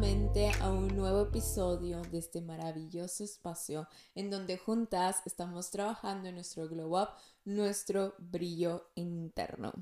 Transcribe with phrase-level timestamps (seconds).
[0.00, 6.36] nuevamente a un nuevo episodio de este maravilloso espacio en donde juntas estamos trabajando en
[6.36, 7.08] nuestro glow up,
[7.44, 9.74] nuestro brillo interno.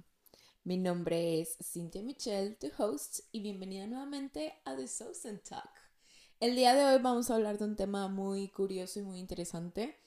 [0.64, 5.70] Mi nombre es Cynthia Michelle, tu host, y bienvenida nuevamente a The Southern Talk.
[6.40, 10.00] El día de hoy vamos a hablar de un tema muy curioso y muy interesante.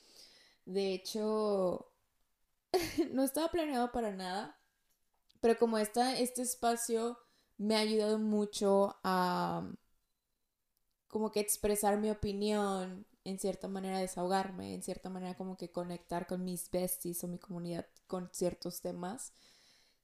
[0.65, 1.89] De hecho,
[3.13, 4.59] no estaba planeado para nada,
[5.39, 7.17] pero como está este espacio
[7.57, 9.71] me ha ayudado mucho a
[11.11, 16.25] como que expresar mi opinión, en cierta manera desahogarme, en cierta manera como que conectar
[16.25, 19.33] con mis besties o mi comunidad con ciertos temas.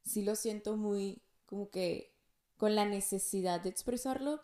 [0.05, 2.13] Sí lo siento muy como que
[2.57, 4.41] con la necesidad de expresarlo.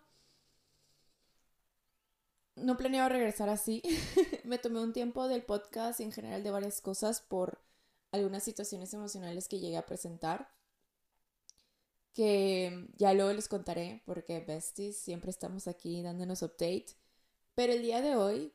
[2.56, 3.82] No planeaba regresar así.
[4.46, 7.60] me tomé un tiempo del podcast y en general de varias cosas por
[8.12, 10.50] algunas situaciones emocionales que llegué a presentar
[12.14, 16.88] que ya luego les contaré porque besties siempre estamos aquí dándonos update.
[17.56, 18.54] Pero el día de hoy,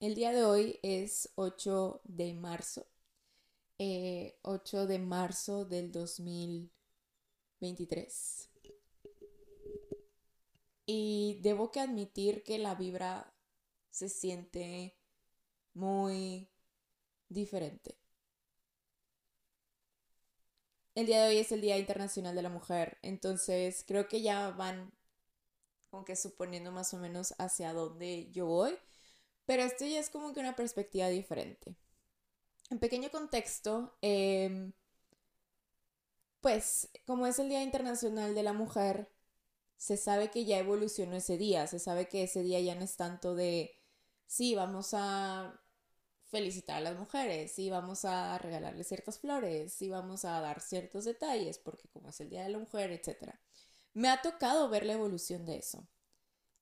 [0.00, 2.86] el día de hoy es 8 de marzo.
[3.78, 4.36] 8 eh,
[4.86, 8.50] de marzo del 2023.
[10.86, 13.34] Y debo que admitir que la vibra
[13.90, 14.96] se siente
[15.74, 16.48] muy
[17.28, 17.98] diferente.
[20.96, 24.48] El día de hoy es el Día Internacional de la Mujer, entonces creo que ya
[24.52, 24.90] van
[25.90, 28.78] como que suponiendo más o menos hacia dónde yo voy,
[29.44, 31.76] pero esto ya es como que una perspectiva diferente.
[32.70, 34.72] En pequeño contexto, em,
[36.40, 39.10] pues como es el Día Internacional de la Mujer,
[39.76, 42.96] se sabe que ya evolucionó ese día, se sabe que ese día ya no es
[42.96, 43.78] tanto de,
[44.26, 45.60] sí, vamos a
[46.26, 51.04] felicitar a las mujeres y vamos a regalarles ciertas flores y vamos a dar ciertos
[51.04, 53.34] detalles porque como es el Día de la Mujer, etc.
[53.94, 55.88] Me ha tocado ver la evolución de eso.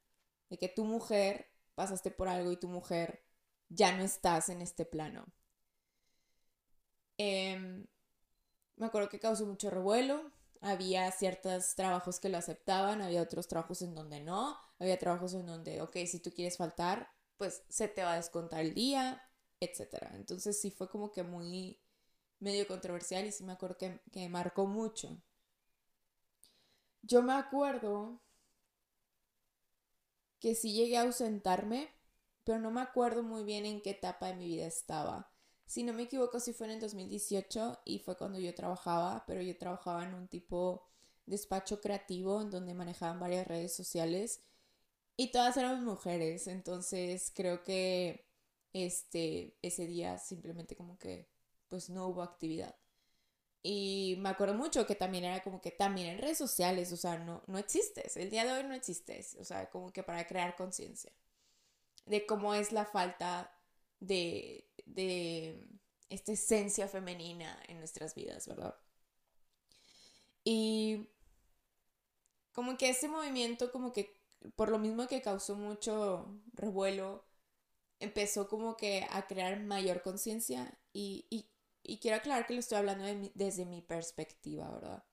[0.49, 3.25] de que tu mujer pasaste por algo y tu mujer
[3.69, 5.27] ya no estás en este plano.
[7.17, 7.87] Em,
[8.77, 10.33] me acuerdo que causó mucho revuelo.
[10.61, 15.47] Había ciertos trabajos que lo aceptaban, había otros trabajos en donde no, había trabajos en
[15.47, 19.23] donde, ok, si tú quieres faltar, pues se te va a descontar el día,
[19.61, 20.13] etcétera.
[20.15, 21.79] Entonces sí fue como que muy
[22.41, 25.21] medio controversial y sí me acuerdo que, que marcó mucho.
[27.03, 28.21] Yo me acuerdo
[30.41, 31.89] que sí llegué a ausentarme,
[32.45, 35.31] pero no me acuerdo muy bien en qué etapa de mi vida estaba.
[35.67, 39.43] Si no me equivoco, sí fue en el 2018 y fue cuando yo trabajaba, pero
[39.43, 40.83] yo trabajaba en un tipo
[41.27, 44.43] despacho creativo en donde manejaban varias redes sociales
[45.17, 48.27] y todas eran mujeres, entonces creo que
[48.73, 51.29] este, ese día simplemente como que
[51.69, 52.77] pues no hubo actividad.
[53.63, 57.19] Y me acuerdo mucho que también era como que también en redes sociales, o sea,
[57.19, 60.57] no, no existes, el día de hoy no existes, o sea, como que para crear
[60.57, 61.13] conciencia
[62.07, 63.55] de cómo es la falta
[64.01, 65.63] de, de
[66.09, 68.75] esta esencia femenina en nuestras vidas, ¿verdad?
[70.43, 71.09] Y
[72.53, 74.19] como que ese movimiento, como que
[74.57, 77.25] por lo mismo que causó mucho revuelo,
[78.01, 81.27] empezó como que a crear mayor conciencia y,
[82.01, 83.05] quiero aclarar que lo estoy hablando
[83.35, 85.05] desde mi perspectiva, ¿verdad?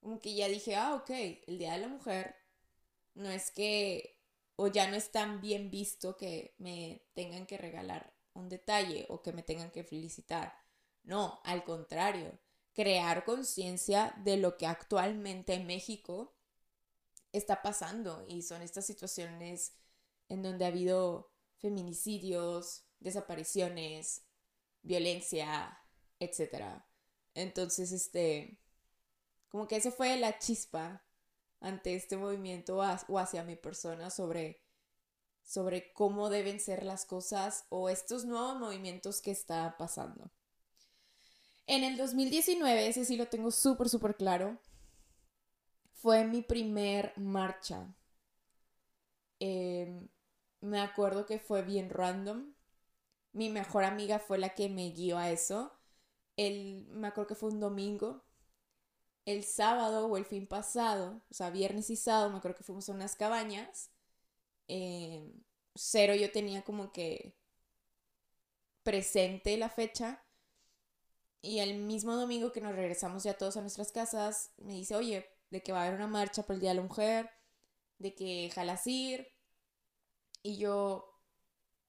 [0.00, 1.10] Como que ya dije, ah, ok,
[1.46, 2.36] el Día de la Mujer
[3.14, 4.18] no es que,
[4.56, 9.22] o ya no es tan bien visto que me tengan que regalar un detalle o
[9.22, 10.54] que me tengan que felicitar.
[11.02, 12.38] No, al contrario,
[12.72, 16.34] crear conciencia de lo que actualmente en México
[17.32, 19.74] está pasando y son estas situaciones
[20.28, 21.29] en donde ha habido
[21.60, 24.22] feminicidios, desapariciones,
[24.82, 25.78] violencia,
[26.18, 26.82] etc.
[27.34, 28.58] Entonces, este,
[29.48, 31.04] como que esa fue la chispa
[31.60, 34.62] ante este movimiento o hacia mi persona sobre,
[35.42, 40.30] sobre cómo deben ser las cosas o estos nuevos movimientos que está pasando.
[41.66, 44.58] En el 2019, ese sí lo tengo súper, súper claro,
[45.92, 47.94] fue mi primer marcha.
[49.38, 50.08] Em,
[50.60, 52.54] me acuerdo que fue bien random.
[53.32, 55.72] Mi mejor amiga fue la que me guió a eso.
[56.36, 58.24] El, me acuerdo que fue un domingo.
[59.24, 62.88] El sábado o el fin pasado, o sea, viernes y sábado, me acuerdo que fuimos
[62.88, 63.90] a unas cabañas.
[64.68, 65.32] Em,
[65.74, 67.36] cero yo tenía como que
[68.82, 70.22] presente la fecha.
[71.42, 75.26] Y el mismo domingo que nos regresamos ya todos a nuestras casas, me dice, oye,
[75.50, 77.30] de que va a haber una marcha por el Día de la Mujer,
[77.98, 79.28] de que jalas ir.
[80.42, 81.20] Y yo,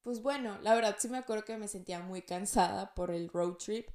[0.02, 3.56] pues bueno, la verdad sí me acuerdo que me sentía muy cansada por el road
[3.56, 3.90] trip,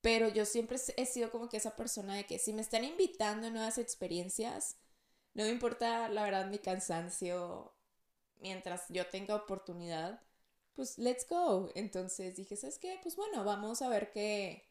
[0.00, 3.46] pero yo siempre he sido como que esa persona de que si me están invitando
[3.46, 4.76] a nuevas experiencias,
[5.34, 7.74] no me importa la verdad mi cansancio,
[8.40, 10.20] mientras yo tenga oportunidad,
[10.74, 11.70] pues let's go.
[11.74, 12.98] Entonces dije, ¿sabes qué?
[13.02, 14.68] Pues bueno, vamos a ver qué,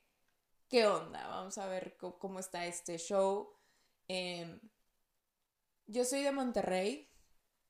[0.67, 3.53] qué onda, vamos a ver cómo está este show.
[4.07, 4.59] Em,
[5.87, 7.09] yo soy de Monterrey,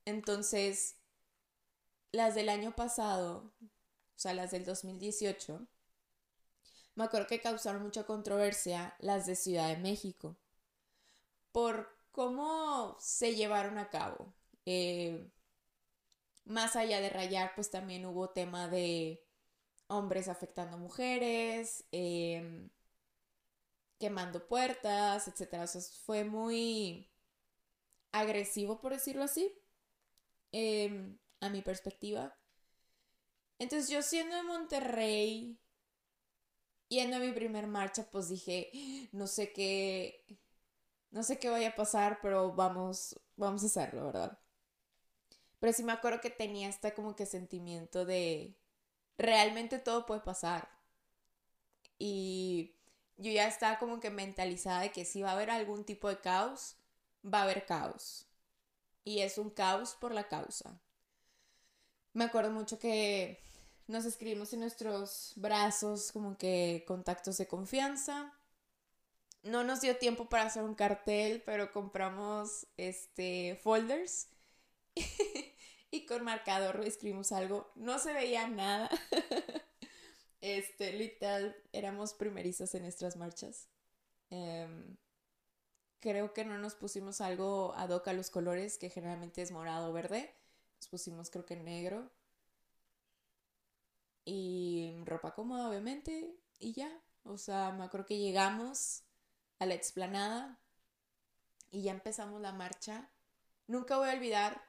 [0.06, 1.00] entonces
[2.12, 5.68] las del año pasado, o sea, las del 2018,
[6.96, 10.38] me acuerdo que causaron mucha controversia las de Ciudad de México
[11.52, 14.34] por cómo se llevaron a cabo.
[14.66, 15.30] Eh,
[16.46, 19.24] más allá de rayar, pues también hubo tema de
[19.88, 22.69] hombres afectando mujeres, eh,
[24.00, 25.63] quemando puertas, etc.
[25.63, 27.08] O sea, fue muy
[28.12, 29.54] agresivo, por decirlo así,
[30.52, 32.36] em, a mi perspectiva.
[33.60, 35.60] Entonces yo siendo de Monterrey,
[36.88, 38.72] yendo a mi primer marcha, pues dije,
[39.12, 40.26] no sé qué,
[41.12, 44.40] no sé qué vaya a pasar, pero vamos, vamos a hacerlo, ¿verdad?
[45.60, 48.58] Pero sí me acuerdo que tenía este como que sentimiento de,
[49.18, 50.70] realmente todo puede pasar.
[52.00, 52.76] Y
[53.18, 56.20] yo ya estaba como que mentalizada de que si va a haber algún tipo de
[56.20, 56.78] caos,
[57.24, 58.26] va a haber caos.
[59.04, 60.82] Y es un caos por la causa.
[62.13, 63.40] Me acuerdo mucho que
[63.88, 68.34] nos escribimos en nuestros brazos como que contactos de confianza.
[69.44, 74.28] No nos dio tiempo para hacer un cartel, pero compramos este folders
[75.92, 77.72] y con marcador escribimos algo.
[77.75, 78.90] No se veía nada.
[80.42, 83.68] Este, literal, éramos primerizas en nuestras marchas.
[84.31, 84.98] Em,
[86.00, 89.92] creo que no nos pusimos algo ad hoc a los colores, que generalmente es morado
[89.92, 90.34] o verde.
[90.81, 92.12] Nos pusimos, creo que negro.
[94.25, 96.36] Y ropa cómoda, obviamente.
[96.60, 96.92] Y ya.
[97.24, 99.04] O sea, me acuerdo que llegamos
[99.60, 100.60] a la explanada
[101.69, 103.12] y ya empezamos la marcha.
[103.68, 104.62] Nunca voy a olvidar.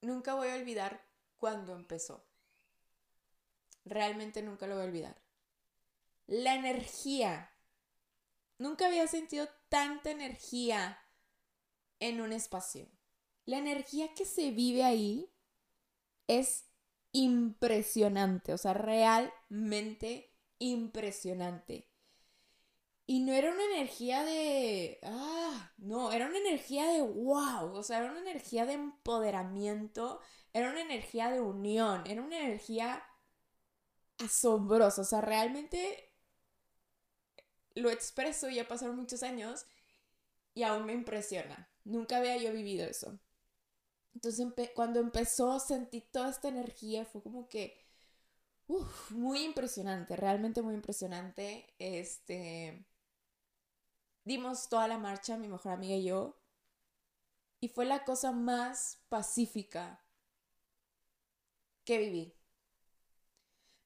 [0.00, 1.04] Nunca voy a olvidar
[1.36, 2.24] cuando empezó
[3.88, 5.16] realmente nunca lo voy a olvidar.
[6.26, 7.50] La energía.
[8.58, 10.98] Nunca había sentido tanta energía
[12.00, 12.86] en un espacio.
[13.48, 15.32] La energía que se vive ahí
[16.26, 16.66] es
[17.12, 21.88] impresionante, o sea, realmente impresionante.
[23.06, 28.00] Y no era una energía de, ah, no, era una energía de wow, o sea,
[28.00, 30.20] era una energía de empoderamiento,
[30.52, 33.02] era una energía de unión, era una energía
[34.18, 35.00] asombroso.
[35.00, 36.12] O sea, realmente
[37.74, 39.64] lo expreso, ya pasaron muchos años
[40.52, 41.70] y aún me impresiona.
[41.84, 43.18] Nunca había yo vivido eso.
[44.18, 47.78] Entonces cuando empezó sentí toda esta energía, fue como que
[49.10, 51.72] muy impresionante, realmente muy impresionante.
[51.78, 52.84] Este
[54.24, 56.36] dimos toda la marcha, mi mejor amiga y yo,
[57.60, 60.00] y fue la cosa más pacífica
[61.84, 62.34] que viví.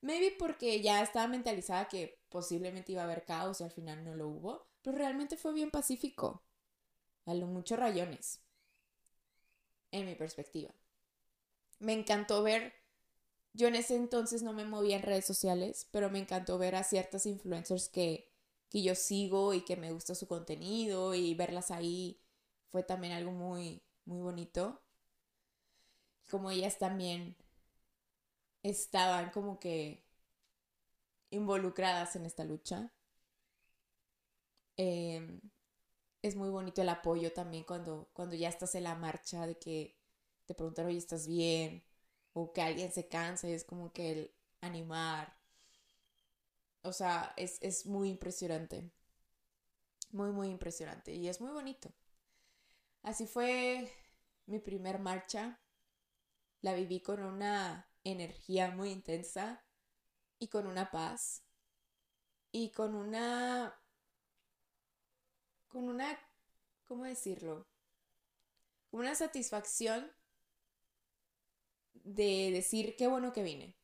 [0.02, 4.14] Maybe porque ya estaba mentalizada que posiblemente iba a haber caos y al final no
[4.14, 6.42] lo hubo, pero realmente fue bien pacífico.
[7.26, 8.40] A lo mucho rayones.
[9.92, 10.75] En mi perspectiva.
[11.80, 12.72] Me encantó ver.
[13.54, 16.84] Yo en ese entonces no me movía en redes sociales, pero me encantó ver a
[16.84, 18.30] ciertas influencers que,
[18.70, 22.20] que yo sigo y que me gusta su contenido y verlas ahí
[22.70, 24.82] fue también algo muy, muy bonito.
[26.28, 27.37] Como ellas también
[28.64, 30.02] estaban como que
[31.32, 32.92] involucradas en esta lucha.
[34.76, 35.40] Em,
[36.22, 39.96] es muy bonito el apoyo también cuando, cuando ya estás en la marcha de que
[40.46, 41.84] te preguntan, oye, ¿estás bien?
[42.34, 45.36] O que alguien se cansa y es como que el animar.
[46.84, 48.88] O sea, es, es muy impresionante.
[50.12, 51.12] Muy, muy impresionante.
[51.12, 51.90] Y es muy bonito.
[53.02, 53.88] Así fue
[54.46, 55.60] mi primer marcha.
[56.62, 59.62] La viví con una energía muy intensa
[60.38, 61.42] y con una paz
[62.52, 63.74] y con una
[65.72, 66.18] con una
[66.84, 67.66] ¿cómo decirlo?
[68.92, 70.12] Una satisfacción
[71.94, 73.76] de decir qué bueno que vine.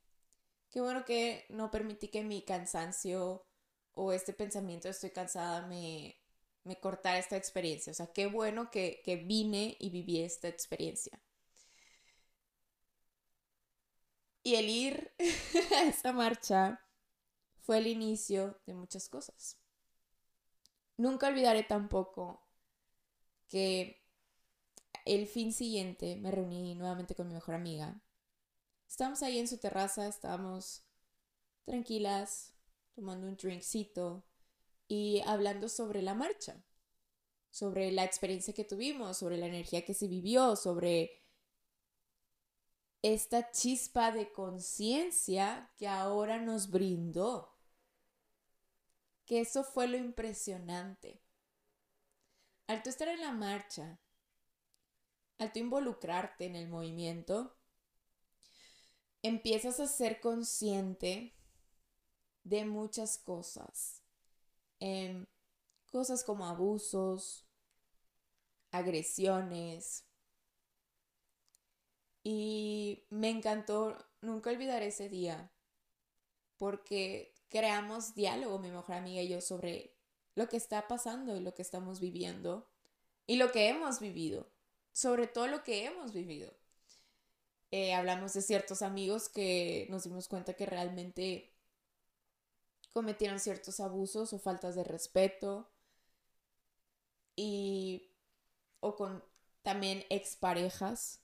[0.70, 3.46] Qué bueno que no permití que mi cansancio
[3.94, 6.16] o este pensamiento de estoy cansada me,
[6.64, 7.92] me cortara esta experiencia.
[7.92, 11.18] O sea, qué bueno que, que vine y viví esta experiencia.
[14.42, 15.12] Y el ir
[15.76, 16.80] a esa marcha
[17.60, 19.58] fue el inicio de muchas cosas.
[20.98, 22.42] Nunca olvidaré tampoco
[23.48, 24.02] que
[25.04, 28.02] el fin siguiente me reuní nuevamente con mi mejor amiga.
[28.88, 30.82] Estábamos ahí en su terraza, estábamos
[31.64, 32.52] tranquilas,
[32.94, 34.24] tomando un drinkcito
[34.88, 36.64] y hablando sobre la marcha,
[37.50, 41.22] sobre la experiencia que tuvimos, sobre la energía que se vivió, sobre
[43.02, 47.57] esta chispa de conciencia que ahora nos brindó.
[49.28, 51.22] Que eso fue lo impresionante.
[52.66, 54.00] Al tú estar en la marcha,
[55.38, 57.56] al tú involucrarte en el movimiento,
[59.22, 61.32] empiezas a ser consciente
[62.42, 64.02] de muchas cosas.
[64.80, 65.26] Em,
[65.92, 67.46] cosas como abusos,
[68.72, 70.04] agresiones,
[72.22, 75.50] y me encantó, nunca olvidaré ese día,
[76.58, 79.94] porque creamos diálogo, mi mejor amiga y yo, sobre
[80.34, 82.68] lo que está pasando y lo que estamos viviendo
[83.26, 84.48] y lo que hemos vivido,
[84.92, 86.52] sobre todo lo que hemos vivido.
[87.70, 91.52] Eh, hablamos de ciertos amigos que nos dimos cuenta que realmente
[92.92, 95.68] cometieron ciertos abusos o faltas de respeto
[97.36, 98.10] y
[98.80, 99.22] o con
[99.62, 101.20] también exparejas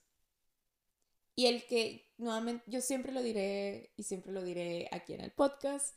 [1.35, 5.31] y el que, nuevamente, yo siempre lo diré y siempre lo diré aquí en el
[5.31, 5.95] podcast,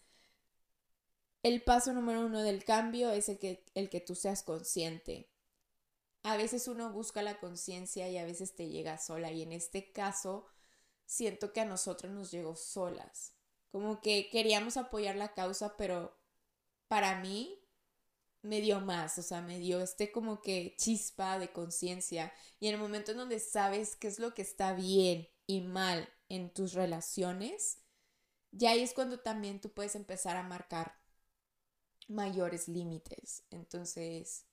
[1.43, 5.31] el paso número uno del cambio es el que, el que tú seas consciente.
[6.23, 9.93] A veces uno busca la conciencia y a veces te llega sola y en este
[9.93, 10.47] caso
[11.07, 13.35] siento que a nosotros nos llegó solas.
[13.71, 16.19] Como que queríamos apoyar la causa, pero
[16.89, 17.63] para mí
[18.43, 22.75] me dio más, o sea, me dio este como que chispa de conciencia y en
[22.75, 26.73] el momento en donde sabes qué es lo que está bien y mal en tus
[26.73, 27.79] relaciones,
[28.53, 30.98] ya ahí es cuando también tú puedes empezar a marcar
[32.09, 33.45] mayores límites.
[33.51, 34.47] Entonces,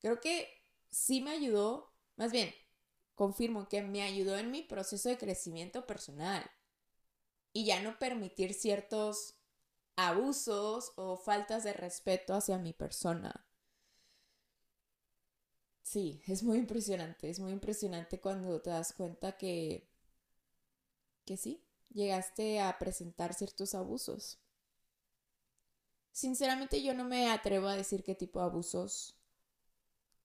[0.00, 0.48] creo que
[0.90, 2.54] sí me ayudó, más bien,
[3.16, 6.50] confirmo que me ayudó en mi proceso de crecimiento personal
[7.54, 9.36] y ya no permitir ciertos
[9.96, 13.46] abusos o faltas de respeto hacia mi persona.
[15.82, 19.88] Sí, es muy impresionante, es muy impresionante cuando te das cuenta que,
[21.26, 24.38] que sí, llegaste a presentar ciertos abusos.
[26.14, 29.18] Sinceramente yo no me atrevo a decir qué tipo de abusos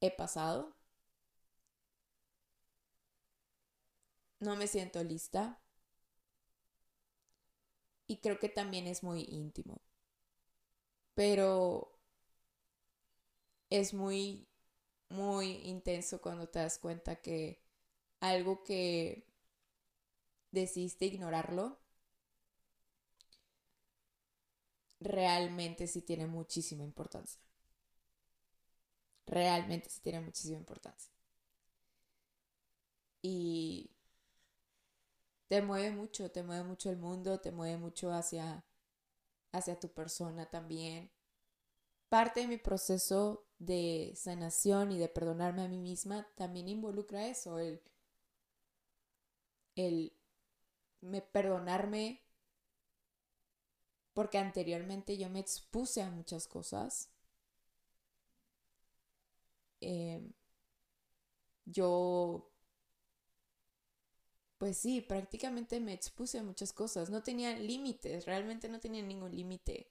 [0.01, 0.75] he pasado.
[4.41, 5.61] No me siento lista
[8.07, 9.81] y creo que también es muy íntimo.
[11.13, 11.91] Pero
[13.71, 14.47] es muy,
[15.09, 17.61] muy intenso cuando te das cuenta que
[18.21, 19.27] algo que
[20.51, 21.79] decidiste ignorarlo,
[24.99, 27.41] realmente sí tiene muchísima importancia.
[29.27, 31.09] Realmente sí tiene muchísima importancia.
[33.21, 33.89] Y
[35.49, 38.63] te mueve mucho, te mueve mucho el mundo, te mueve mucho hacia,
[39.51, 41.11] hacia tu persona también.
[42.09, 47.59] Parte de mi proceso de sanación y de perdonarme a mí misma también involucra eso,
[47.59, 47.81] el,
[49.75, 50.13] el
[51.01, 52.21] me perdonarme
[54.13, 57.09] porque anteriormente yo me expuse a muchas cosas.
[59.81, 60.33] Em,
[61.75, 62.49] yo
[64.57, 67.09] pues sí, prácticamente me expuse a muchas cosas.
[67.09, 69.89] No tenía límites, realmente no tenía ningún límite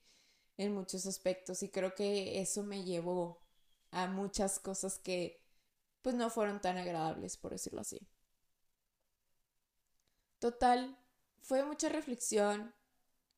[0.59, 3.41] en muchos aspectos y creo que eso me llevó
[3.93, 5.41] a muchas cosas que
[6.03, 8.09] pues no fueron tan agradables, por decirlo así.
[10.41, 10.97] Total,
[11.43, 12.75] fue mucha reflexión,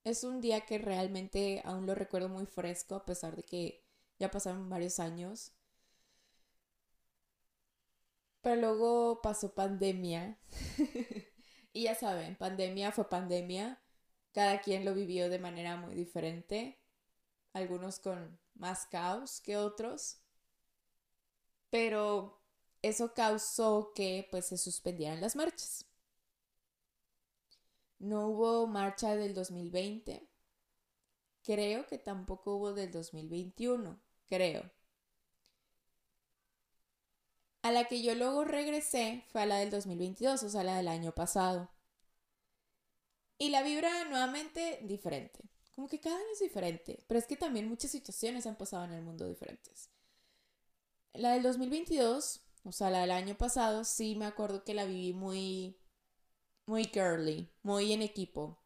[0.05, 3.85] es un día que realmente aún lo recuerdo muy fresco, a pesar de que
[4.19, 5.53] ya pasaron varios años.
[8.43, 10.39] Pero luego pasó pandemia.
[11.73, 13.81] y ya saben, pandemia fue pandemia.
[14.33, 16.79] Cada quien lo vivió de manera muy diferente.
[17.53, 20.21] Algunos con más caos que otros.
[21.71, 22.41] Pero
[22.83, 25.90] eso causó que pues se suspendieran las marchas.
[28.01, 30.27] No hubo marcha del 2020.
[31.45, 34.01] Creo que tampoco hubo del 2021.
[34.27, 34.71] Creo.
[37.63, 40.89] A la que yo luego regresé fue a la del 2022, o sea, la del
[40.89, 41.71] año pasado.
[43.37, 45.41] Y la vibra nuevamente diferente.
[45.75, 48.93] Como que cada año es diferente, pero es que también muchas situaciones han pasado en
[48.93, 49.91] el mundo diferentes.
[51.13, 55.13] La del 2022, o sea, la del año pasado, sí me acuerdo que la viví
[55.13, 55.80] muy,
[56.71, 58.57] muy girly, muy en equipo.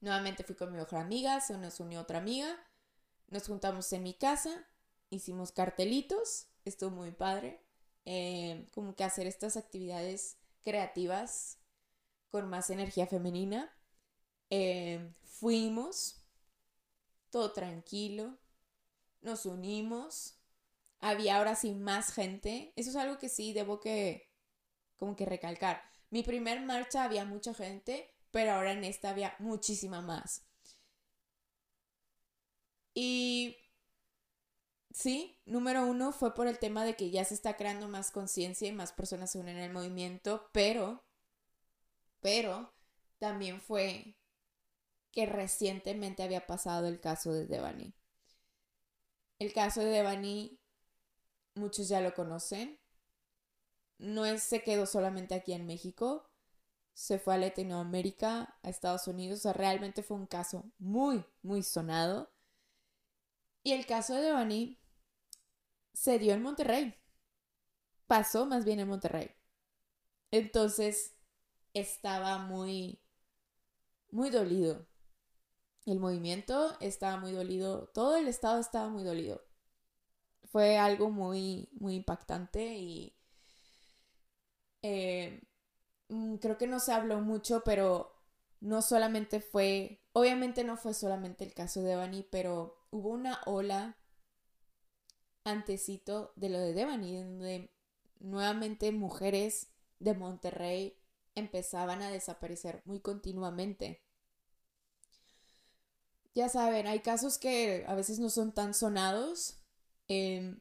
[0.00, 2.56] Nuevamente fui con mi mejor amiga, se nos unió otra amiga,
[3.28, 4.66] nos juntamos en mi casa,
[5.10, 7.60] hicimos cartelitos, estuvo muy padre.
[8.06, 11.58] Eh, como que hacer estas actividades creativas
[12.30, 13.70] con más energía femenina.
[14.48, 16.24] Eh, fuimos,
[17.28, 18.38] todo tranquilo,
[19.20, 20.38] nos unimos,
[21.00, 22.72] había ahora sí más gente.
[22.76, 24.32] Eso es algo que sí debo que,
[24.96, 25.93] como que recalcar.
[26.14, 30.44] Mi primer marcha había mucha gente, pero ahora en esta había muchísima más.
[32.94, 33.56] Y
[34.92, 38.68] Sí, número uno fue por el tema de que ya se está creando más conciencia
[38.68, 41.02] y más personas se unen al movimiento, pero,
[42.20, 42.72] pero
[43.18, 44.14] también fue
[45.10, 47.92] que recientemente había pasado el caso de Devani.
[49.40, 50.60] El caso de Devani,
[51.56, 52.78] muchos ya lo conocen.
[53.98, 56.28] No es, se quedó solamente aquí en México,
[56.94, 59.40] se fue a Latinoamérica, a Estados Unidos.
[59.40, 62.30] O sea, realmente fue un caso muy, muy sonado.
[63.64, 64.78] Y el caso de Devani
[65.94, 66.94] se dio en Monterrey.
[68.06, 69.30] Pasó más bien en Monterrey.
[70.30, 71.14] Entonces
[71.74, 73.00] estaba muy,
[74.10, 74.86] muy dolido.
[75.86, 77.88] El movimiento estaba muy dolido.
[77.94, 79.42] Todo el estado estaba muy dolido.
[80.44, 83.13] Fue algo muy, muy impactante y
[84.84, 85.42] eh,
[86.10, 88.12] mm, creo que no se habló mucho, pero
[88.60, 93.96] no solamente fue, obviamente no fue solamente el caso de Bani, pero hubo una ola
[95.44, 97.70] antecito de lo de Devani, donde
[98.20, 99.68] nuevamente mujeres
[99.98, 100.98] de Monterrey
[101.34, 104.02] empezaban a desaparecer muy continuamente.
[106.34, 109.60] Ya saben, hay casos que a veces no son tan sonados,
[110.08, 110.60] em,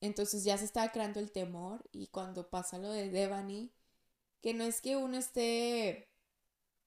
[0.00, 3.72] entonces ya se está creando el temor y cuando pasa lo de Devani,
[4.42, 6.08] que no es que uno esté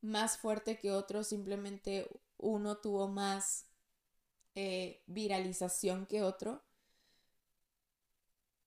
[0.02, 3.67] más fuerte que otro, simplemente uno tuvo más
[4.56, 6.63] eh, viralización que otro,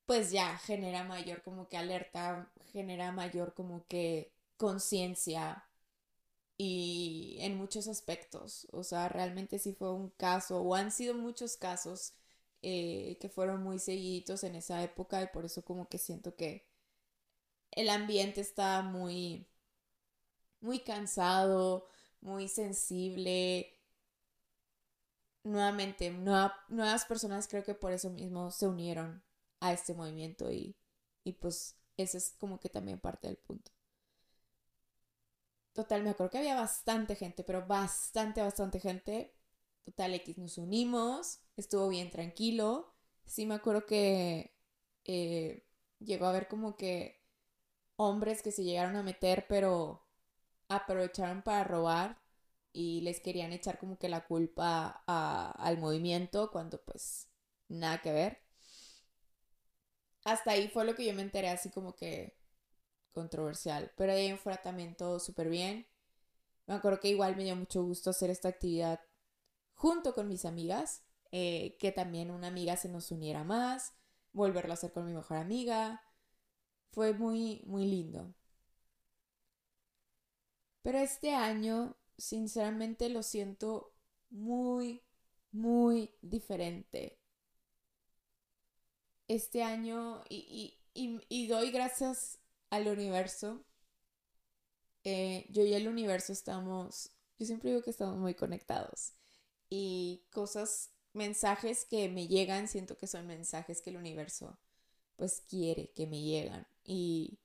[0.06, 5.64] pues ya genera mayor como que alerta, genera mayor como que conciencia
[6.56, 8.68] y en muchos aspectos.
[8.72, 12.14] O sea, realmente sí fue un caso o han sido muchos casos
[12.66, 16.66] eh, que fueron muy seguidos en esa época y por eso como que siento que
[17.72, 19.46] el ambiente está muy,
[20.60, 21.86] muy cansado,
[22.20, 23.70] muy sensible.
[25.42, 29.22] Nuevamente, nuevas personas creo que por eso mismo se unieron
[29.60, 30.74] a este movimiento y,
[31.40, 33.70] pues ese es como que también parte del punto.
[35.74, 39.34] Total, me acuerdo que había bastante gente, pero bastante, bastante gente.
[39.84, 42.94] Total, X nos unimos, estuvo bien tranquilo.
[43.26, 44.54] Sí me acuerdo que
[45.04, 45.66] eh,
[45.98, 47.22] llegó a haber como que
[47.96, 50.06] hombres que se llegaron a meter, pero
[50.68, 52.18] aprovecharon para robar
[52.72, 57.28] y les querían echar como que la culpa al movimiento cuando pues
[57.68, 58.38] nada que ver
[60.24, 62.36] hasta ahí fue lo que yo me enteré así como que
[63.12, 63.92] controversial.
[63.96, 65.86] Pero ahí en también todo súper bien.
[66.66, 69.00] Me acuerdo que igual me dio mucho gusto hacer esta actividad
[69.74, 71.02] junto con mis amigas.
[71.36, 73.94] Eh, que también una amiga se nos uniera más.
[74.32, 76.02] Volverlo a hacer con mi mejor amiga.
[76.92, 78.34] Fue muy, muy lindo.
[80.82, 83.94] Pero este año, sinceramente, lo siento
[84.30, 85.02] muy,
[85.50, 87.18] muy diferente
[89.28, 90.78] este año y,
[91.48, 92.38] doy gracias
[92.70, 93.64] al universo.
[95.04, 99.14] Eh, yo y el universo estamos, yo siempre digo que estamos muy conectados
[99.70, 104.58] y cosas, mensajes que me llegan, siento que son mensajes que el universo
[105.16, 107.38] pues quiere que me llegan y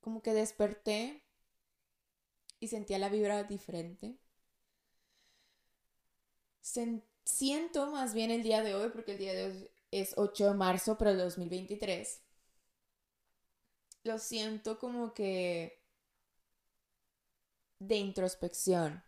[0.00, 1.22] como que desperté
[2.60, 4.18] y sentía la vibra diferente.
[7.24, 10.54] siento más bien el día de hoy, porque el día de hoy es 8 de
[10.54, 12.22] marzo, pero el 2023.
[14.04, 15.82] Lo siento como que
[17.78, 19.02] de introspección.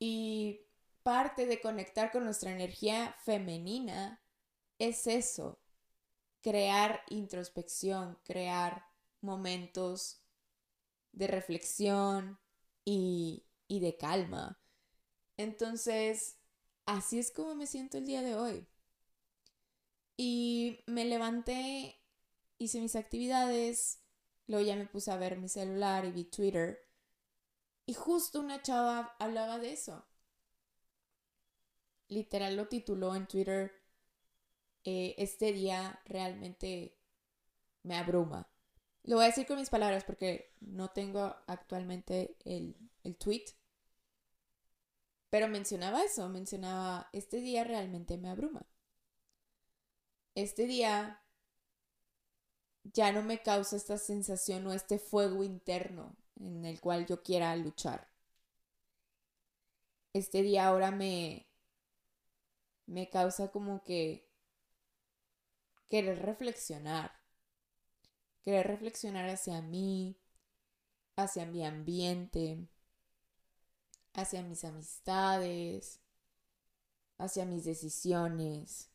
[0.00, 0.62] Y
[1.04, 4.20] parte de conectar con nuestra energía femenina
[4.78, 5.60] es eso,
[6.40, 8.86] crear introspección, crear
[9.20, 10.22] momentos
[11.12, 12.40] de reflexión
[12.84, 14.58] y, y de calma.
[15.36, 16.38] Entonces,
[16.86, 18.66] así es como me siento el día de hoy.
[20.16, 21.98] Y me levanté,
[22.58, 24.00] hice mis actividades,
[24.46, 26.89] luego ya me puse a ver mi celular y vi Twitter.
[27.90, 30.06] Y justo una chava hablaba de eso.
[32.06, 33.82] Literal lo tituló en Twitter,
[34.84, 36.96] eh, este día realmente
[37.82, 38.48] me abruma.
[39.02, 43.46] Lo voy a decir con mis palabras porque no tengo actualmente el, el tweet.
[45.28, 48.64] Pero mencionaba eso, mencionaba, este día realmente me abruma.
[50.36, 51.20] Este día
[52.84, 57.54] ya no me causa esta sensación o este fuego interno en el cual yo quiera
[57.56, 58.08] luchar.
[60.12, 61.46] Este día ahora me
[62.86, 64.28] me causa como que
[65.88, 67.20] querer reflexionar
[68.42, 70.16] querer reflexionar hacia mí,
[71.16, 72.66] hacia mi ambiente,
[74.14, 76.00] hacia mis amistades,
[77.18, 78.90] hacia mis decisiones.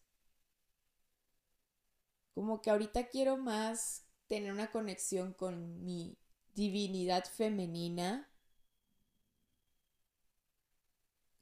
[2.33, 6.17] Como que ahorita quiero más tener una conexión con mi
[6.55, 8.27] divinidad femenina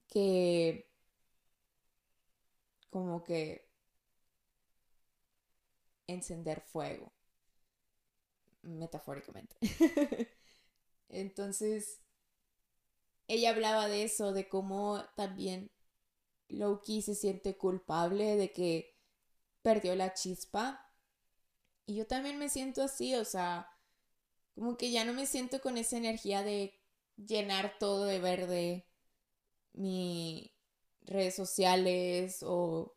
[0.10, 0.86] que
[2.90, 3.68] como que
[6.08, 7.12] encender fuego
[8.64, 9.56] metafóricamente.
[11.10, 12.02] Entonces,
[13.28, 15.72] ella hablaba de eso, de cómo también
[16.50, 18.96] Loki se siente culpable de que
[19.64, 20.92] perdió la chispa.
[21.86, 23.70] Y yo también me siento así, o sea,
[24.56, 26.80] como que ya no me siento con esa energía de
[27.18, 28.88] llenar todo de verde
[29.74, 30.54] mi
[31.02, 32.96] redes sociales o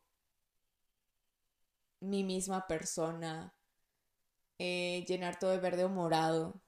[2.01, 3.55] mi misma persona.
[4.59, 6.63] Eh, llenar todo de verde o morado,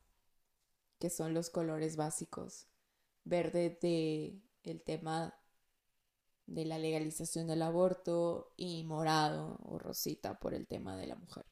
[0.98, 2.66] que son los colores básicos.
[3.24, 5.34] Verde de el tema
[6.46, 11.46] de la legalización del aborto y morado o rosita por el tema de la mujer.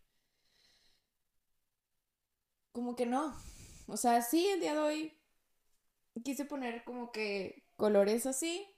[2.76, 3.34] Como que no.
[3.86, 5.18] O sea, sí, el día de hoy
[6.22, 8.68] quise poner como que colores así,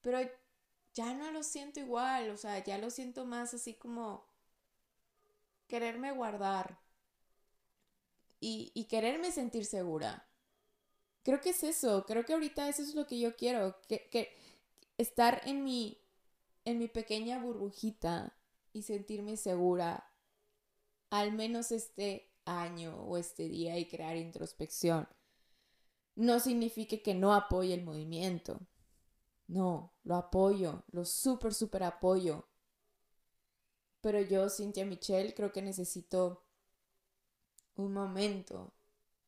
[0.00, 0.18] pero
[0.94, 4.26] ya no lo siento igual, o sea, ya lo siento más así como
[5.66, 6.78] quererme guardar
[8.40, 10.26] y, quererme sentir segura.
[11.24, 14.34] Creo que es eso, creo que ahorita eso es lo que yo quiero, que,
[14.96, 15.98] estar en mi,
[16.64, 18.34] en mi pequeña burbujita
[18.72, 20.08] y sentirme segura
[21.12, 25.06] al menos este año o este día y crear introspección.
[26.14, 28.58] No significa que no apoye el movimiento.
[29.46, 32.48] No, lo apoyo, lo súper, súper apoyo.
[34.00, 36.46] Pero yo, Cynthia Michelle, creo que necesito
[37.74, 38.72] un momento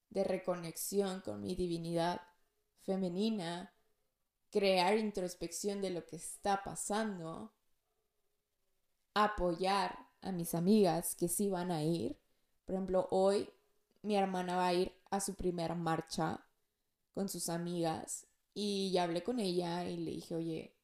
[0.09, 2.23] de reconexión con mi divinidad
[2.81, 3.75] femenina,
[4.51, 7.53] crear introspección de lo que está pasando,
[9.12, 12.19] apoyar a mis amigas que sí van a ir.
[12.65, 13.51] Por ejemplo, hoy
[14.03, 16.45] mi hermana va a ir a su primera marcha
[17.15, 20.77] con sus amigas y ya hablé con ella y le dije, oye,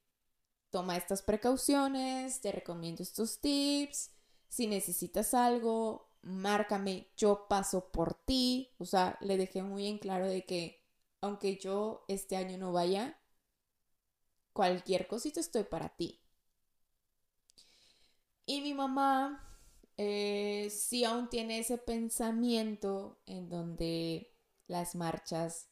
[0.69, 4.11] toma estas precauciones, te recomiendo estos tips,
[4.47, 8.69] si necesitas algo, márcame, yo paso por ti.
[8.77, 10.81] O sea, le dejé muy en claro de que
[11.21, 13.19] aunque yo este año no vaya,
[14.53, 16.20] cualquier cosita estoy para ti.
[18.51, 19.15] Y mi mamá
[19.97, 24.33] eh, sí aún tiene ese pensamiento en donde
[24.67, 25.71] las marchas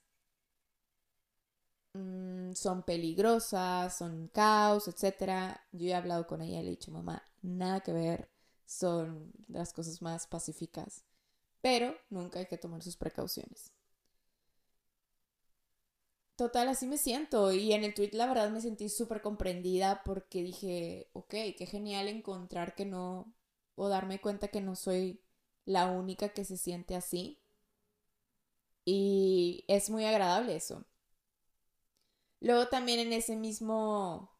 [1.94, 5.60] Mm, son peligrosas, son caos, etc.
[5.72, 8.30] Yo he hablado con ella y le he dicho, mamá, nada que ver,
[8.66, 11.04] son las cosas más pacíficas,
[11.62, 13.74] pero nunca hay que tomar sus precauciones.
[16.40, 17.52] Total, así me siento.
[17.52, 22.08] Y en el tweet la verdad me sentí súper comprendida porque dije, ok, qué genial
[22.08, 23.34] encontrar que no,
[23.76, 25.22] o darme cuenta que no soy
[25.66, 27.42] la única que se siente así.
[28.86, 30.86] Y es muy agradable eso.
[32.42, 34.32] Luego también en ese mismo,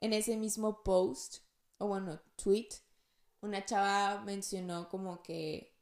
[0.00, 1.38] en ese mismo post,
[1.78, 2.68] o bueno, tweet,
[3.40, 5.74] una chava mencionó como que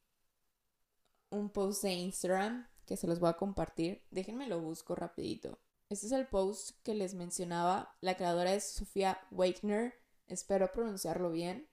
[1.30, 4.02] un post de Instagram que se los voy a compartir.
[4.10, 5.58] Déjenme lo busco rapidito.
[5.88, 7.96] Este es el post que les mencionaba.
[8.00, 9.94] La creadora es Sofía Wagner.
[10.26, 11.68] Espero pronunciarlo bien.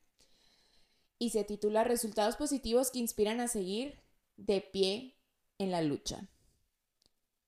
[1.17, 4.01] Y se titula Resultados positivos que inspiran a seguir
[4.37, 5.17] de pie
[5.57, 6.29] en la lucha.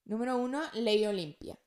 [0.06, 1.60] Número uno, Ley Olimpia.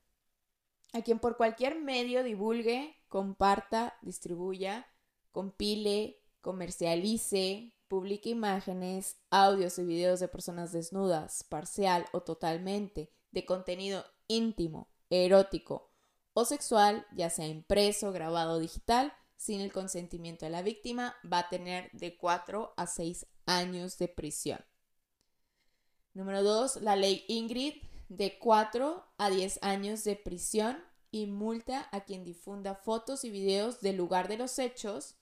[0.92, 4.86] A quien por cualquier medio divulgue, comparta, distribuya,
[5.32, 14.04] compile, comercialice, publique imágenes, audios y videos de personas desnudas, parcial o totalmente, de contenido
[14.28, 15.90] íntimo, erótico
[16.32, 21.40] o sexual, ya sea impreso, grabado o digital, sin el consentimiento de la víctima, va
[21.40, 24.64] a tener de 4 a 6 años de prisión.
[26.14, 26.82] Número 2.
[26.82, 27.74] La ley Ingrid,
[28.08, 33.80] de 4 a 10 años de prisión y multa a quien difunda fotos y videos
[33.80, 35.16] del lugar de los hechos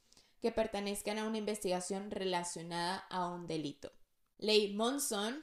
[0.45, 3.91] que pertenezcan a una investigación relacionada a un delito.
[4.37, 5.43] Ley Monson,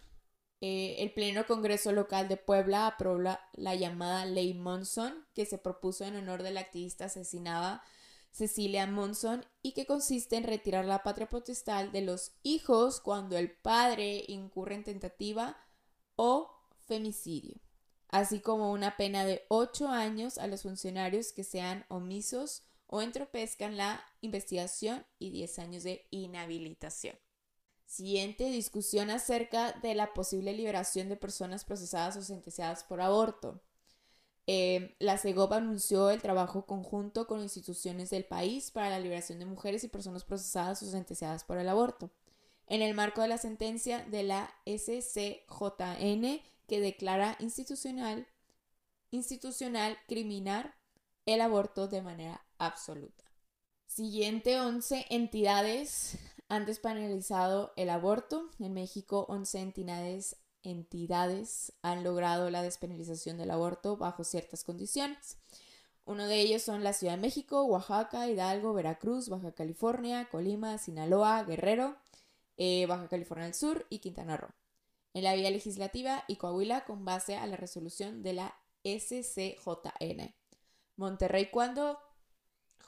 [0.61, 6.05] eh, el Pleno Congreso Local de Puebla aprobó la, llamada Ley Monson, que se propuso
[6.05, 7.81] en honor de la activista asesinada
[8.29, 13.49] Cecilia Monson y que consiste en retirar la patria potestad de los hijos cuando el
[13.49, 15.57] padre incurre en tentativa
[16.15, 16.51] o
[16.85, 17.59] femicidio,
[18.09, 23.77] así como una pena de 8 años a los funcionarios que sean omisos o entropezcan
[23.77, 27.15] la investigación y 10 años de inhabilitación.
[27.85, 33.61] Siguiente discusión acerca de la posible liberación de personas procesadas o sentenciadas por aborto.
[34.45, 39.45] Eh, la CEGOP anunció el trabajo conjunto con instituciones del país para la liberación de
[39.45, 42.11] mujeres y personas procesadas o sentenciadas por el aborto.
[42.67, 48.27] En el marco de la sentencia de la SCJN que declara institucional,
[49.11, 50.73] institucional criminal
[51.25, 53.23] el aborto de manera absoluta.
[53.87, 58.49] Siguiente, 11 entidades han despenalizado el aborto.
[58.59, 65.37] En México, 11 entidades, entidades han logrado la despenalización del aborto bajo ciertas condiciones.
[66.05, 71.43] Uno de ellos son la Ciudad de México, Oaxaca, Hidalgo, Veracruz, Baja California, Colima, Sinaloa,
[71.43, 71.95] Guerrero,
[72.57, 74.53] eh, Baja California del Sur y Quintana Roo.
[75.13, 80.33] En la vía legislativa y Coahuila con base a la resolución de la SCJN.
[80.95, 81.99] Monterrey, ¿cuándo?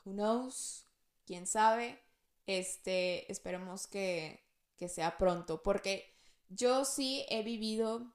[0.06, 0.86] Who knows?
[1.26, 2.00] ¿Quién sabe?
[2.46, 4.44] Este, esperemos que,
[4.78, 6.14] que sea pronto, porque
[6.50, 8.14] yo sí he vivido,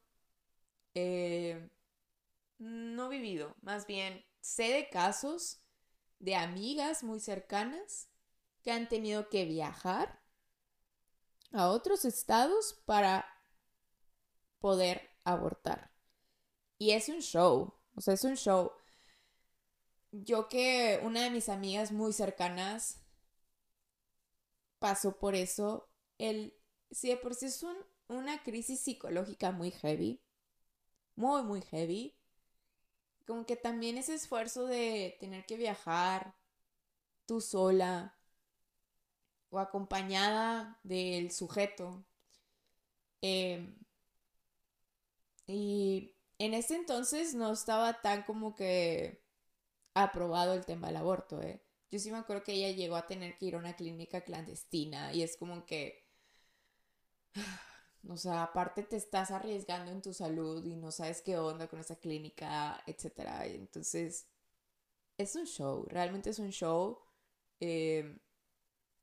[0.94, 1.70] eh,
[2.58, 5.60] no vivido, más bien sé de casos
[6.18, 8.08] de amigas muy cercanas
[8.62, 10.20] que han tenido que viajar
[11.52, 13.26] a otros estados para
[14.60, 15.90] poder abortar.
[16.78, 18.72] Y es un show, o sea, es un show
[20.12, 23.00] yo que una de mis amigas muy cercanas
[24.78, 26.54] pasó por eso, el,
[26.90, 27.64] sí, de por sí es
[28.08, 30.20] una crisis psicológica muy heavy,
[31.16, 32.16] muy, muy heavy.
[33.26, 36.34] Como que también ese esfuerzo de tener que viajar
[37.26, 38.16] tú sola
[39.50, 42.04] o acompañada del sujeto.
[43.22, 43.74] Em,
[45.46, 49.22] y en ese entonces no estaba tan como que
[50.04, 51.62] aprobado el tema del aborto, ¿eh?
[51.90, 55.12] Yo sí me acuerdo que ella llegó a tener que ir a una clínica clandestina
[55.12, 56.04] y es como que,
[58.08, 61.80] o sea, aparte te estás arriesgando en tu salud y no sabes qué onda con
[61.80, 63.44] esa clínica, etc.
[63.44, 64.26] Entonces,
[65.18, 67.00] es un show, realmente es un show.
[67.60, 68.18] Eh,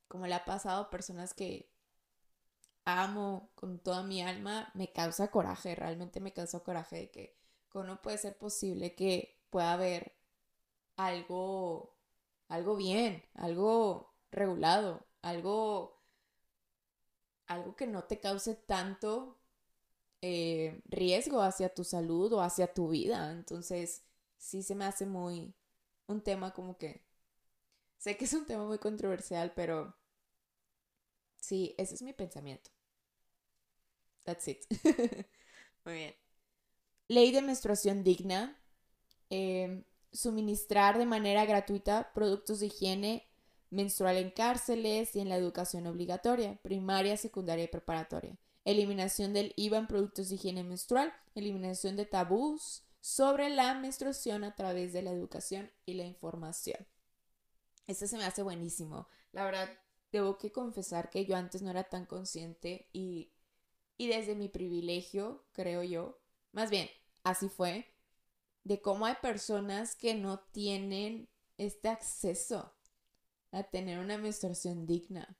[0.08, 1.70] como le ha pasado a personas que
[2.84, 7.36] amo con toda mi alma, me causa coraje, realmente me causa coraje de que
[7.68, 10.15] cómo puede ser posible que pueda haber
[10.96, 11.94] algo,
[12.48, 16.02] algo bien, algo regulado, algo,
[17.46, 19.38] algo que no te cause tanto
[20.22, 23.32] eh, riesgo hacia tu salud o hacia tu vida.
[23.32, 24.04] Entonces,
[24.38, 25.54] sí se me hace muy
[26.06, 27.04] un tema como que,
[27.98, 29.96] sé que es un tema muy controversial, pero
[31.40, 32.70] sí, ese es mi pensamiento.
[34.24, 34.66] That's it.
[35.84, 36.14] muy bien.
[37.08, 38.58] Ley de menstruación digna.
[39.30, 39.84] Eh,
[40.16, 43.26] suministrar de manera gratuita productos de higiene
[43.70, 48.36] menstrual en cárceles y en la educación obligatoria, primaria, secundaria y preparatoria.
[48.64, 54.56] Eliminación del IVA en productos de higiene menstrual, eliminación de tabús sobre la menstruación a
[54.56, 56.84] través de la educación y la información.
[57.86, 59.06] Este se me hace buenísimo.
[59.32, 59.68] La verdad,
[60.10, 63.30] debo que confesar que yo antes no era tan consciente y,
[63.96, 66.18] y desde mi privilegio, creo yo,
[66.52, 66.88] más bien,
[67.22, 67.86] así fue,
[68.66, 72.74] de cómo hay personas que no tienen este acceso
[73.52, 75.38] a tener una menstruación digna.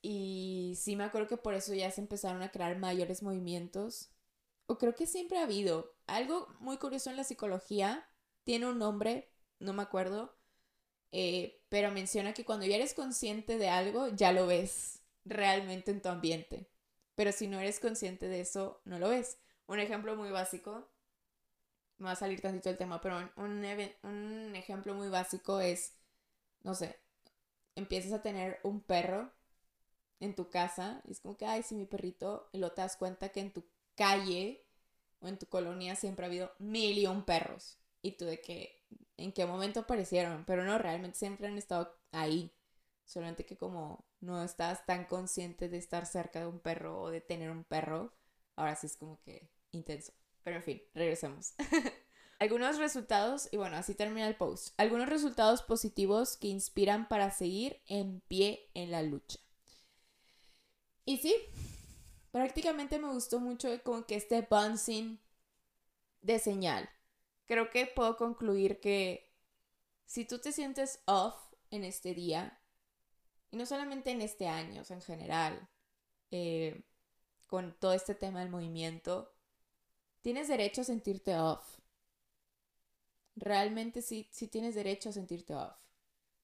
[0.00, 4.10] Y sí me acuerdo que por eso ya se empezaron a crear mayores movimientos.
[4.66, 5.96] O creo que siempre ha habido.
[6.06, 8.08] Algo muy curioso en la psicología.
[8.44, 10.36] Tiene un nombre, no me acuerdo.
[11.10, 16.00] Eh, pero menciona que cuando ya eres consciente de algo, ya lo ves realmente en
[16.00, 16.70] tu ambiente.
[17.16, 19.38] Pero si no eres consciente de eso, no lo ves.
[19.66, 20.88] Un ejemplo muy básico,
[21.98, 23.64] me va a salir tantito el tema, pero un,
[24.02, 25.94] un ejemplo muy básico es,
[26.62, 27.00] no sé,
[27.76, 29.32] empiezas a tener un perro
[30.20, 32.96] en tu casa y es como que, ay, si mi perrito, y luego te das
[32.96, 34.64] cuenta que en tu calle
[35.20, 37.78] o en tu colonia siempre ha habido mil y perros.
[38.02, 38.82] Y tú de que,
[39.16, 40.44] ¿en qué momento aparecieron?
[40.46, 42.52] Pero no, realmente siempre han estado ahí.
[43.04, 47.20] Solamente que como no estás tan consciente de estar cerca de un perro o de
[47.20, 48.12] tener un perro,
[48.56, 50.12] ahora sí es como que intenso.
[50.44, 51.54] Pero en fin, regresemos.
[52.38, 54.72] Algunos resultados, y bueno, así termina el post.
[54.76, 59.40] Algunos resultados positivos que inspiran para seguir en pie en la lucha.
[61.04, 61.34] Y sí,
[62.30, 65.18] prácticamente me gustó mucho como que este bouncing
[66.20, 66.88] de señal.
[67.46, 69.32] Creo que puedo concluir que
[70.04, 71.34] si tú te sientes off
[71.70, 72.60] en este día,
[73.50, 75.68] y no solamente en este año, en general,
[76.30, 76.82] eh,
[77.46, 79.34] con todo este tema del movimiento,
[80.22, 81.78] tienes derecho a sentirte off.
[83.36, 85.76] Realmente sí, sí tienes derecho a sentirte off.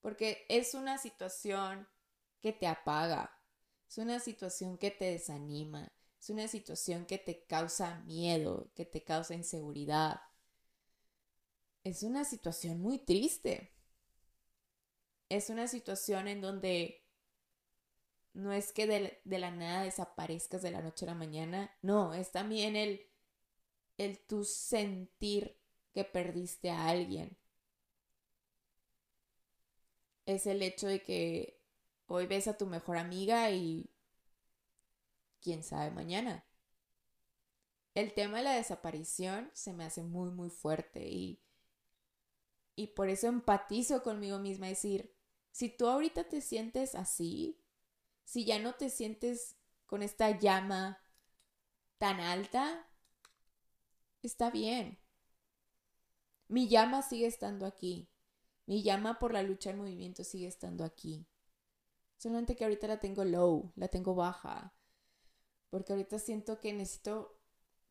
[0.00, 1.88] Porque es una situación
[2.40, 3.40] que te apaga.
[3.88, 5.92] Es una situación que te desanima.
[6.20, 10.20] Es una situación que te causa miedo, que te causa inseguridad.
[11.84, 13.72] Es una situación muy triste.
[15.28, 17.04] Es una situación en donde
[18.34, 21.74] no es que de, de, la nada desaparezcas de la noche a la mañana.
[21.82, 23.06] No, es también el
[23.98, 25.56] el tu sentir
[25.92, 27.36] que perdiste a alguien.
[30.26, 31.60] Es el hecho de que
[32.08, 33.90] hoy ves a tu mejor amiga y
[35.40, 36.44] quién sabe mañana.
[37.96, 41.40] El tema de la desaparición se me hace muy muy fuerte y
[42.76, 45.14] y por eso empatizo conmigo misma decir,
[45.52, 47.60] si tú ahorita te sientes así,
[48.24, 51.00] si ya no te sientes con esta llama
[51.98, 52.86] tan alta,
[54.26, 54.98] está bien.
[56.48, 58.08] Mi llama sigue estando aquí.
[58.66, 61.26] Mi llama por la lucha del movimiento sigue estando aquí.
[62.16, 64.74] Solamente que ahorita la tengo low, la tengo baja.
[65.70, 67.38] Porque ahorita siento que necesito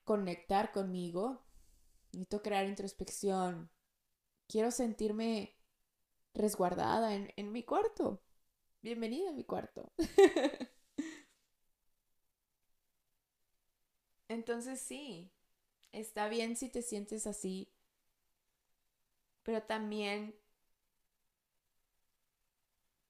[0.03, 1.45] conectar conmigo.
[2.11, 3.69] Necesito crear introspección.
[4.47, 5.55] Quiero sentirme
[6.33, 8.21] resguardada en, en mi cuarto.
[8.81, 9.91] Bienvenida a mi cuarto.
[14.27, 15.31] Entonces sí,
[15.93, 17.71] está bien si te sientes así,
[19.43, 20.35] pero también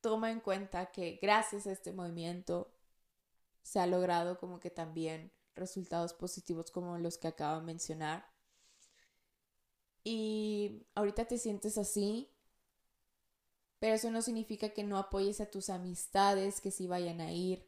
[0.01, 2.73] toma en cuenta que gracias a este movimiento
[3.63, 8.29] se ha logrado como que también resultados positivos como los que acabo de mencionar.
[10.03, 12.29] Y ahorita te sientes así,
[13.79, 17.65] pero eso no significa que no apoyes a tus amistades que sí vayan a ir.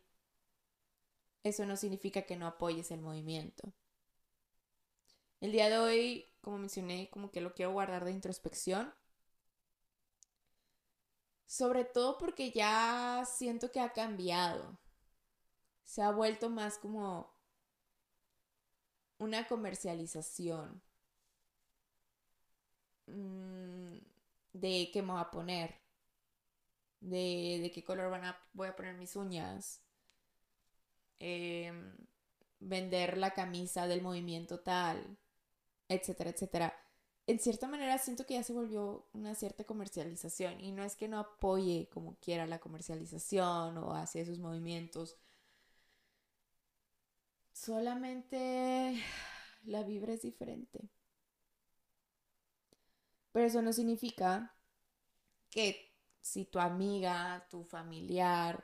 [1.43, 3.71] Eso no significa que no apoyes el movimiento.
[5.45, 8.91] El día de hoy, como mencioné, como que lo quiero guardar de introspección.
[11.45, 14.75] Sobre todo porque ya siento que ha cambiado.
[15.83, 17.31] Se ha vuelto más como
[19.19, 20.81] una comercialización
[23.05, 23.97] mm,
[24.53, 25.75] de qué me voy a poner,
[27.01, 29.83] de, de qué color van a, voy a poner mis uñas,
[31.19, 31.95] em,
[32.59, 35.19] vender la camisa del movimiento tal,
[35.89, 36.73] etcétera, etcétera.
[37.27, 41.07] En cierta manera siento que ya se volvió una cierta comercialización y no es que
[41.07, 45.17] no apoye como quiera la comercialización o hacia esos movimientos.
[47.53, 49.01] Solamente
[49.63, 50.89] la vibra es diferente.
[53.31, 54.55] Pero eso no significa
[55.49, 58.63] que si tu amiga, tu familiar,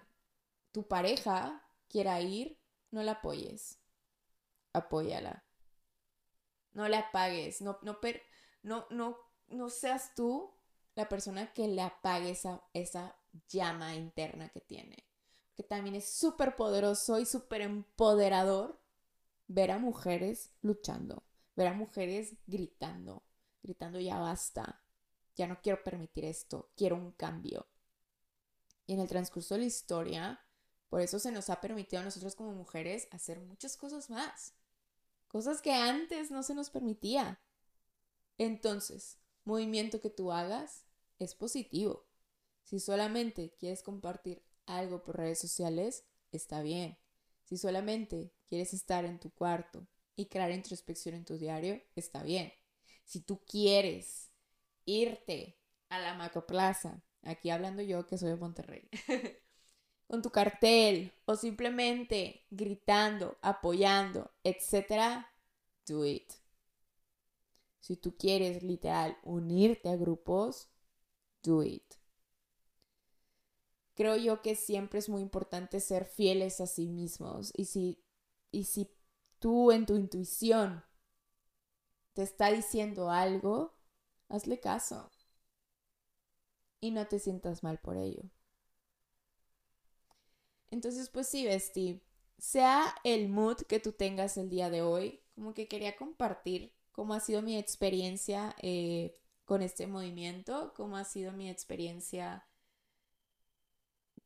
[0.72, 2.58] tu pareja quiera ir,
[2.92, 3.80] no la apoyes.
[4.74, 5.44] Apóyala
[6.74, 7.98] no le apagues, no, no,
[8.64, 9.18] no, no,
[9.50, 10.52] no seas tú
[10.96, 13.16] la persona que le apague esa, esa
[13.50, 15.06] llama interna que tiene.
[15.56, 18.80] Que también es súper poderoso y súper empoderador
[19.48, 21.24] ver a mujeres luchando,
[21.56, 23.24] ver a mujeres gritando,
[23.62, 24.82] gritando ya basta,
[25.36, 27.68] ya no quiero permitir esto, quiero un cambio.
[28.88, 30.42] Y en el transcurso de la historia,
[30.90, 34.54] por eso se nos ha permitido a nosotros como mujeres hacer muchas cosas más
[35.32, 37.42] cosas que antes no se nos permitía.
[38.38, 40.86] Entonces, movimiento que tú hagas
[41.20, 42.06] es positivo.
[42.64, 46.04] Si solamente quieres compartir algo por redes sociales,
[46.34, 46.98] está bien.
[47.46, 52.52] Si solamente quieres estar en tu cuarto y crear introspección en tu diario, está bien.
[53.06, 54.32] Si tú quieres
[54.84, 55.58] irte
[55.88, 58.90] a la macroplaza, aquí hablando yo que soy de Monterrey,
[60.12, 65.26] con tu cartel o simplemente gritando, apoyando, etc.,
[65.88, 66.34] do it.
[67.80, 70.68] Si tú quieres literal unirte a grupos,
[71.42, 71.94] do it.
[73.94, 78.04] Creo yo que siempre es muy importante ser fieles a sí mismos y si,
[78.52, 78.94] y si
[79.40, 80.84] tú en tu intuición
[82.12, 83.78] te está diciendo algo,
[84.28, 85.10] hazle caso
[86.82, 88.30] y no te sientas mal por ello.
[90.72, 92.02] Entonces, pues sí, Besti,
[92.38, 97.14] sea el mood que tú tengas el día de hoy, como que quería compartir cómo
[97.14, 99.16] ha sido mi experiencia eh,
[99.46, 102.48] con este movimiento, cómo ha sido mi experiencia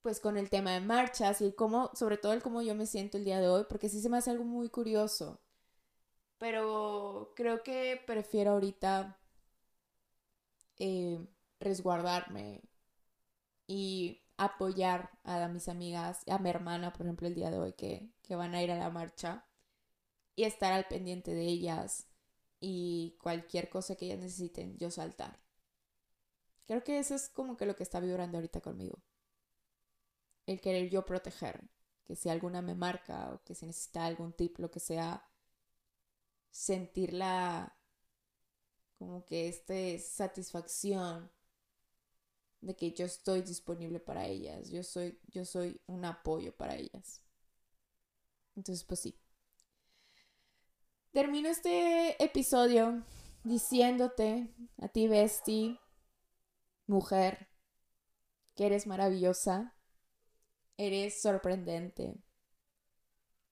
[0.01, 3.17] pues con el tema de marchas y cómo, sobre todo el cómo yo me siento
[3.17, 5.41] el día de hoy, porque sí se me hace algo muy curioso.
[6.37, 9.17] Pero creo que prefiero ahorita
[10.77, 11.25] eh,
[11.59, 12.61] resguardarme
[13.67, 18.09] y apoyar a mis amigas, a mi hermana, por ejemplo, el día de hoy que,
[18.21, 19.45] que van a ir a la marcha
[20.35, 22.07] y estar al pendiente de ellas
[22.59, 25.39] y cualquier cosa que ellas necesiten, yo saltar.
[26.67, 28.99] Creo que eso es como que lo que está vibrando ahorita conmigo.
[30.47, 31.69] El querer yo proteger.
[32.05, 35.27] Que si alguna me marca o que si necesita algún tip, lo que sea,
[36.51, 37.75] sentirla
[38.97, 41.31] como que este satisfacción
[42.65, 47.21] de que yo estoy disponible para ellas, yo soy, yo soy un apoyo para ellas.
[48.55, 49.15] Entonces, pues sí.
[51.11, 53.03] Termino este episodio
[53.43, 54.49] diciéndote
[54.81, 55.79] a ti, Besti,
[56.87, 57.47] mujer,
[58.55, 59.75] que eres maravillosa,
[60.77, 62.15] eres sorprendente.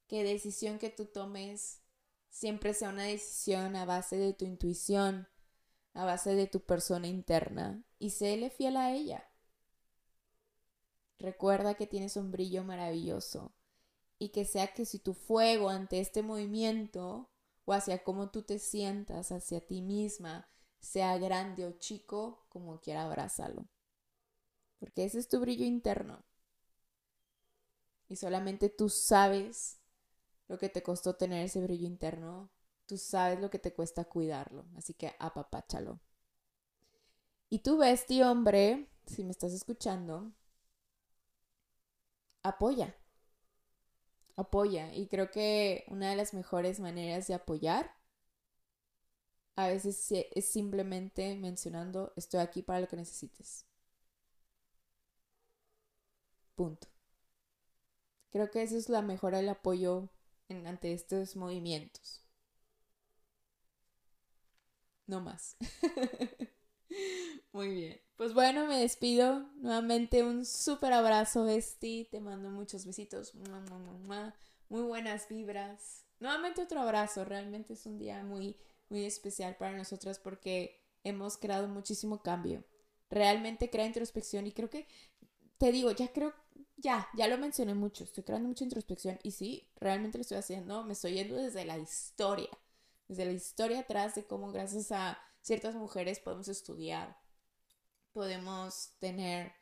[0.07, 1.82] Que decisión que tú tomes
[2.30, 5.28] siempre sea una decisión a base de tu intuición,
[5.94, 9.30] a base de tu persona interna y séle fiel a ella.
[11.20, 13.54] Recuerda que tienes un brillo maravilloso
[14.20, 17.30] y que sea que si tu fuego ante este movimiento
[17.66, 23.04] o hacia cómo tú te sientas hacia ti misma, sea grande o chico, como quiera
[23.04, 23.68] abrázalo.
[24.80, 26.26] Porque ese es tu brillo interno.
[28.10, 29.80] Y solamente tú sabes
[30.48, 32.52] lo que te costó tener ese brillo interno.
[32.86, 34.66] Tú sabes lo que te cuesta cuidarlo.
[34.78, 36.00] Así que apapáchalo.
[37.50, 40.34] Y tú, bestie hombre, si me estás escuchando,
[42.44, 42.96] apoya
[44.36, 44.94] apoya.
[44.94, 47.96] Y creo que una de las mejores maneras de apoyar
[49.56, 53.66] a veces es simplemente mencionando, estoy aquí para lo que necesites.
[56.56, 56.88] Punto.
[58.32, 60.10] Creo que eso es la mejora del apoyo
[60.50, 62.22] ante estos movimientos.
[65.08, 65.58] No más.
[67.51, 68.01] Muy bien.
[68.16, 69.49] Pues bueno, me despido.
[69.56, 72.08] Nuevamente un súper abrazo, Besti.
[72.10, 73.34] Te mando muchos besitos.
[74.70, 76.06] Muy buenas vibras.
[76.20, 77.26] Nuevamente otro abrazo.
[77.26, 78.58] Realmente es un día muy,
[78.89, 82.64] muy especial para nosotras porque hemos creado muchísimo cambio.
[83.10, 84.88] Realmente crea introspección y creo que,
[85.58, 86.34] te digo, ya creo,
[86.78, 88.04] ya, ya lo mencioné mucho.
[88.04, 90.84] Estoy creando mucha introspección y sí, realmente lo estoy haciendo.
[90.84, 92.49] Me estoy yendo desde la historia.
[93.08, 97.18] Desde la historia atrás de cómo gracias a ciertas mujeres podemos estudiar,
[98.14, 99.54] podemos tener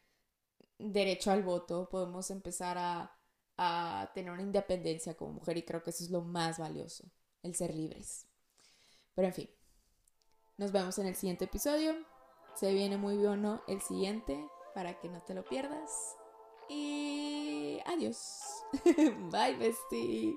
[0.78, 3.18] derecho al voto, podemos empezar a,
[4.16, 7.04] tener una independencia como mujer y creo que eso es lo más valioso,
[7.44, 8.26] el ser libres.
[9.14, 9.50] Pero en fin,
[10.58, 11.96] nos vemos en el siguiente episodio.
[12.56, 15.92] Se viene muy bueno el siguiente para que no te lo pierdas.
[16.70, 18.64] Y adiós.
[19.32, 20.36] Bye, bestie.